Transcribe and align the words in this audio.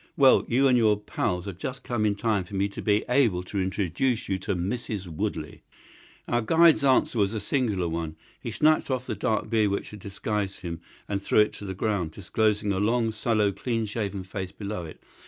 Well, 0.17 0.45
you 0.47 0.67
and 0.67 0.75
your 0.79 0.99
pals 0.99 1.45
have 1.45 1.59
just 1.59 1.83
come 1.83 2.07
in 2.07 2.15
time 2.15 2.43
for 2.43 2.55
me 2.55 2.67
to 2.69 2.81
be 2.81 3.05
able 3.07 3.43
to 3.43 3.59
introduce 3.61 4.27
you 4.27 4.39
to 4.39 4.55
Mrs. 4.55 5.05
Woodley." 5.05 5.61
Our 6.27 6.41
guide's 6.41 6.83
answer 6.83 7.19
was 7.19 7.35
a 7.35 7.39
singular 7.39 7.87
one. 7.87 8.15
He 8.39 8.49
snatched 8.49 8.89
off 8.89 9.05
the 9.05 9.13
dark 9.13 9.47
beard 9.51 9.69
which 9.69 9.91
had 9.91 9.99
disguised 9.99 10.61
him 10.61 10.81
and 11.07 11.21
threw 11.21 11.41
it 11.41 11.61
on 11.61 11.67
the 11.67 11.75
ground, 11.75 12.13
disclosing 12.13 12.71
a 12.71 12.79
long, 12.79 13.11
sallow, 13.11 13.51
clean 13.51 13.85
shaven 13.85 14.23
face 14.23 14.51
below 14.51 14.85
it. 14.85 15.03